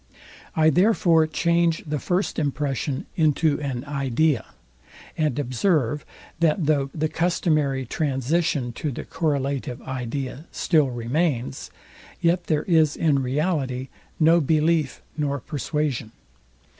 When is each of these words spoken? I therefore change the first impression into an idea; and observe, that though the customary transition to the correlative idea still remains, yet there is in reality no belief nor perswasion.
I 0.55 0.71
therefore 0.71 1.27
change 1.27 1.83
the 1.85 1.99
first 1.99 2.39
impression 2.39 3.05
into 3.15 3.61
an 3.61 3.85
idea; 3.85 4.47
and 5.15 5.37
observe, 5.37 6.07
that 6.39 6.65
though 6.65 6.89
the 6.91 7.07
customary 7.07 7.85
transition 7.85 8.73
to 8.73 8.89
the 8.91 9.03
correlative 9.03 9.79
idea 9.83 10.45
still 10.51 10.89
remains, 10.89 11.69
yet 12.19 12.45
there 12.45 12.63
is 12.63 12.95
in 12.97 13.19
reality 13.21 13.89
no 14.19 14.41
belief 14.41 15.03
nor 15.15 15.39
perswasion. 15.39 16.09